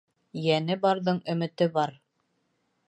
Йәне 0.45 0.77
барҙың 0.87 1.21
өмөтө 1.35 1.71
бар. 1.77 1.95